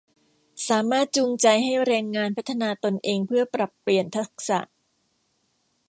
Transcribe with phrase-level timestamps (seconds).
[0.69, 4.59] สามารถจูงใจให้แรงงานพัฒนาตนเองเพื่อปรับเปลี่ยนทักษะ